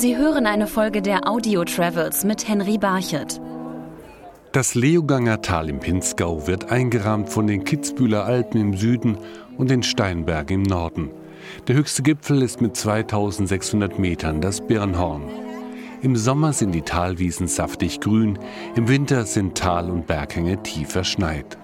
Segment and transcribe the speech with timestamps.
[0.00, 3.38] Sie hören eine Folge der Audio Travels mit Henry Barchet.
[4.50, 9.18] Das Leoganger Tal im Pinzgau wird eingerahmt von den Kitzbühler Alpen im Süden
[9.58, 11.10] und den Steinbergen im Norden.
[11.68, 15.28] Der höchste Gipfel ist mit 2600 Metern das Birnhorn.
[16.00, 18.38] Im Sommer sind die Talwiesen saftig grün,
[18.76, 21.58] im Winter sind Tal- und Berghänge tief verschneit.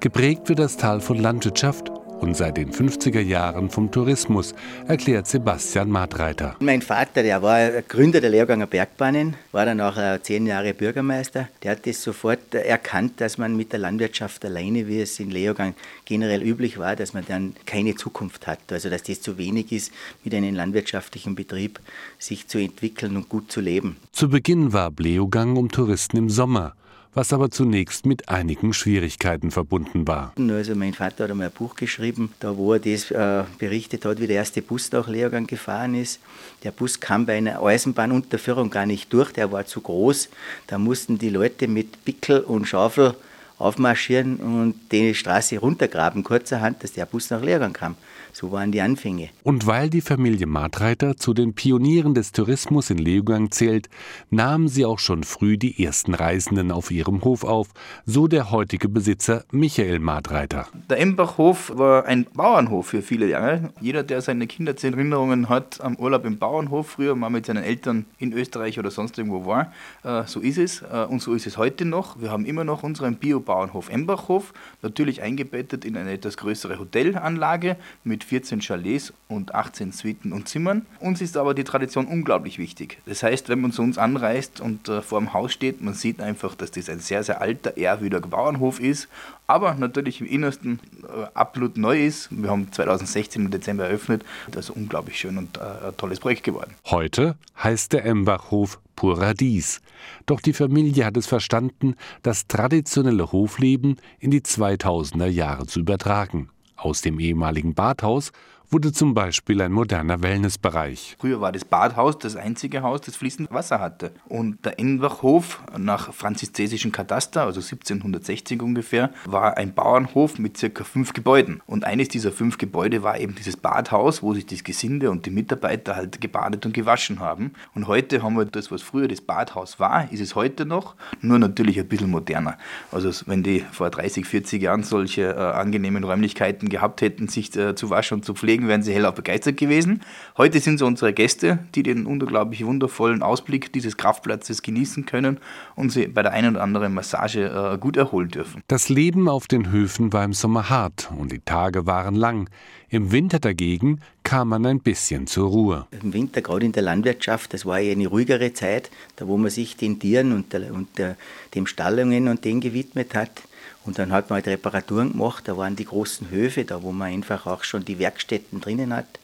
[0.00, 4.54] Geprägt wird das Tal von Landwirtschaft und seit den 50er Jahren vom Tourismus,
[4.86, 6.56] erklärt Sebastian Madreiter.
[6.60, 11.48] Mein Vater, der war Gründer der Lehrganger Bergbahnen, war dann auch äh, zehn Jahre Bürgermeister.
[11.62, 15.74] Der hat das sofort erkannt, dass man mit der Landwirtschaft alleine, wie es in Leogang
[16.04, 18.60] generell üblich war, dass man dann keine Zukunft hat.
[18.70, 19.92] Also dass das zu wenig ist,
[20.24, 21.80] mit einem landwirtschaftlichen Betrieb
[22.18, 23.96] sich zu entwickeln und gut zu leben.
[24.12, 26.74] Zu Beginn war Leogang um Touristen im Sommer
[27.14, 30.32] was aber zunächst mit einigen Schwierigkeiten verbunden war.
[30.36, 34.20] Also mein Vater hat einmal ein Buch geschrieben, da wo er das äh, berichtet hat,
[34.20, 36.20] wie der erste Bus nach Leogang gefahren ist.
[36.64, 40.28] Der Bus kam bei einer Eisenbahnunterführung gar nicht durch, der war zu groß.
[40.66, 43.14] Da mussten die Leute mit Pickel und Schaufel
[43.58, 47.96] aufmarschieren und die Straße runtergraben, kurzerhand, dass der Bus nach Leogang kam.
[48.34, 49.28] So waren die Anfänge.
[49.44, 53.88] Und weil die Familie Martreiter zu den Pionieren des Tourismus in Leogang zählt,
[54.28, 57.68] nahmen sie auch schon früh die ersten Reisenden auf ihrem Hof auf,
[58.06, 60.66] so der heutige Besitzer Michael Martreiter.
[60.90, 63.72] Der Embachhof war ein Bauernhof für viele Jahre.
[63.80, 68.32] Jeder, der seine Kindheitserinnerungen hat am Urlaub im Bauernhof, früher mal mit seinen Eltern in
[68.32, 70.82] Österreich oder sonst irgendwo war, äh, so ist es.
[70.82, 72.20] Äh, und so ist es heute noch.
[72.20, 78.24] Wir haben immer noch unseren Bio-Bauernhof Embachhof, natürlich eingebettet in eine etwas größere Hotelanlage mit
[78.24, 80.86] 14 Chalets und 18 Suiten und Zimmern.
[81.00, 82.98] Uns ist aber die Tradition unglaublich wichtig.
[83.06, 86.20] Das heißt, wenn man zu uns anreist und äh, vor dem Haus steht, man sieht
[86.20, 89.08] einfach, dass das ein sehr, sehr alter, ehrwürdiger Bauernhof ist,
[89.46, 92.28] aber natürlich im Innersten äh, absolut neu ist.
[92.30, 94.24] Wir haben 2016 im Dezember eröffnet.
[94.50, 96.74] Das ist unglaublich schön und äh, ein tolles Projekt geworden.
[96.86, 99.80] Heute heißt der Embachhof Paradies.
[100.26, 106.50] Doch die Familie hat es verstanden, das traditionelle Hofleben in die 2000er Jahre zu übertragen.
[106.76, 108.32] Aus dem ehemaligen Badhaus
[108.74, 111.14] wurde zum Beispiel ein moderner Wellnessbereich.
[111.20, 114.10] Früher war das Badhaus das einzige Haus, das fließend Wasser hatte.
[114.28, 121.12] Und der Enbachhof nach franziszesischen Kataster, also 1760 ungefähr, war ein Bauernhof mit circa fünf
[121.12, 121.62] Gebäuden.
[121.66, 125.30] Und eines dieser fünf Gebäude war eben dieses Badhaus, wo sich das Gesinde und die
[125.30, 127.52] Mitarbeiter halt gebadet und gewaschen haben.
[127.76, 131.38] Und heute haben wir das, was früher das Badhaus war, ist es heute noch, nur
[131.38, 132.58] natürlich ein bisschen moderner.
[132.90, 137.76] Also wenn die vor 30, 40 Jahren solche äh, angenehmen Räumlichkeiten gehabt hätten, sich äh,
[137.76, 140.00] zu waschen und zu pflegen, deswegen wären sie hellauf begeistert gewesen.
[140.36, 145.38] Heute sind sie unsere Gäste, die den unglaublich wundervollen Ausblick dieses Kraftplatzes genießen können
[145.76, 148.62] und sie bei der einen oder anderen Massage äh, gut erholen dürfen.
[148.68, 152.48] Das Leben auf den Höfen war im Sommer hart und die Tage waren lang.
[152.94, 155.88] Im Winter dagegen kam man ein bisschen zur Ruhe.
[156.00, 159.50] Im Winter, gerade in der Landwirtschaft, das war ja eine ruhigere Zeit, da wo man
[159.50, 161.16] sich den Tieren und, der, und der,
[161.56, 163.42] dem Stallungen und denen gewidmet hat.
[163.84, 167.12] Und dann hat man halt Reparaturen gemacht, da waren die großen Höfe, da wo man
[167.12, 169.18] einfach auch schon die Werkstätten drinnen hat,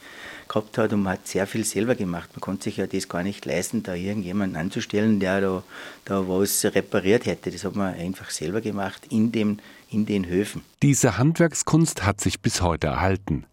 [0.49, 2.31] gehabt hat und man hat sehr viel selber gemacht.
[2.33, 5.63] Man konnte sich ja das gar nicht leisten, da irgendjemanden anzustellen, der da,
[6.07, 7.53] da was repariert hätte.
[7.53, 9.61] Das hat man einfach selber gemacht in, dem,
[9.91, 10.63] in den Höfen.
[10.83, 13.47] Diese Handwerkskunst hat sich bis heute erhalten.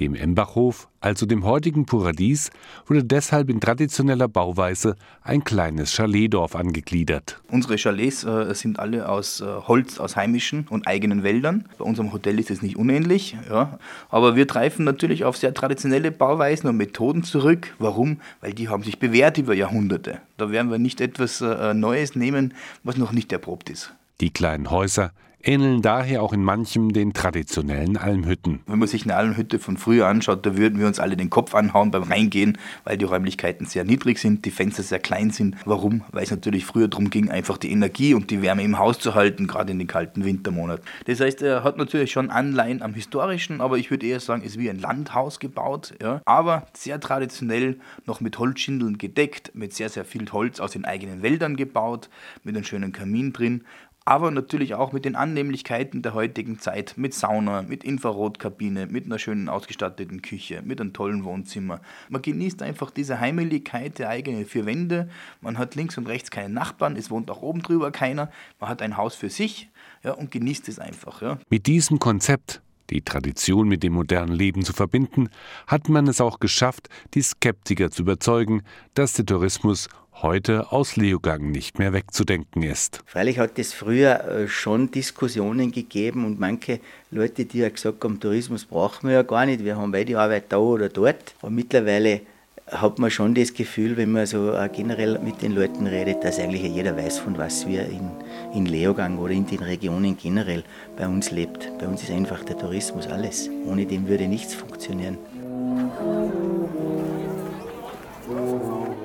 [0.00, 2.50] Dem Embachhof, also dem heutigen Paradies,
[2.86, 7.40] wurde deshalb in traditioneller Bauweise ein kleines Chaletdorf angegliedert.
[7.50, 11.64] Unsere Chalets äh, sind alle aus äh, Holz, aus heimischen und eigenen Wäldern.
[11.78, 13.78] Bei unserem Hotel ist es nicht unähnlich, ja.
[14.08, 17.74] aber wir greifen natürlich auf sehr traditionelle Bauweisen und Methoden zurück.
[17.78, 18.20] Warum?
[18.40, 20.20] Weil die haben sich bewährt über Jahrhunderte.
[20.36, 23.92] Da werden wir nicht etwas äh, Neues nehmen, was noch nicht erprobt ist.
[24.20, 25.12] Die kleinen Häuser
[25.42, 28.60] ähneln daher auch in manchem den traditionellen Almhütten.
[28.66, 31.54] Wenn man sich eine Almhütte von früher anschaut, da würden wir uns alle den Kopf
[31.54, 35.56] anhauen beim Reingehen, weil die Räumlichkeiten sehr niedrig sind, die Fenster sehr klein sind.
[35.64, 36.02] Warum?
[36.10, 39.14] Weil es natürlich früher darum ging, einfach die Energie und die Wärme im Haus zu
[39.14, 40.84] halten, gerade in den kalten Wintermonaten.
[41.06, 44.58] Das heißt, er hat natürlich schon Anleihen am historischen, aber ich würde eher sagen, ist
[44.58, 46.20] wie ein Landhaus gebaut, ja?
[46.24, 51.22] aber sehr traditionell, noch mit Holzschindeln gedeckt, mit sehr, sehr viel Holz aus den eigenen
[51.22, 52.08] Wäldern gebaut,
[52.42, 53.64] mit einem schönen Kamin drin
[54.08, 59.18] aber natürlich auch mit den Annehmlichkeiten der heutigen Zeit, mit Sauna, mit Infrarotkabine, mit einer
[59.18, 61.82] schönen ausgestatteten Küche, mit einem tollen Wohnzimmer.
[62.08, 65.10] Man genießt einfach diese Heimeligkeit der eigenen vier Wände.
[65.42, 68.30] Man hat links und rechts keine Nachbarn, es wohnt auch oben drüber keiner.
[68.58, 69.68] Man hat ein Haus für sich
[70.02, 71.20] ja, und genießt es einfach.
[71.20, 71.38] Ja.
[71.50, 75.28] Mit diesem Konzept die Tradition mit dem modernen Leben zu verbinden,
[75.66, 78.62] hat man es auch geschafft, die Skeptiker zu überzeugen,
[78.94, 79.88] dass der Tourismus
[80.22, 83.00] heute aus Leogang nicht mehr wegzudenken ist.
[83.06, 86.80] Freilich hat es früher äh, schon Diskussionen gegeben und manche
[87.10, 90.46] Leute, die ja gesagt haben, Tourismus brauchen wir ja gar nicht, wir haben beide Arbeit
[90.48, 91.34] da oder dort.
[91.40, 92.22] Aber mittlerweile
[92.66, 96.62] hat man schon das Gefühl, wenn man so generell mit den Leuten redet, dass eigentlich
[96.62, 98.10] jeder weiß, von was wir in,
[98.54, 100.64] in Leogang oder in den Regionen generell
[100.96, 101.70] bei uns lebt.
[101.78, 103.48] Bei uns ist einfach der Tourismus alles.
[103.66, 105.18] Ohne den würde nichts funktionieren.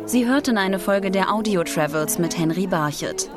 [0.06, 3.30] Sie hörten eine Folge der Audio Travels mit Henry Barchet.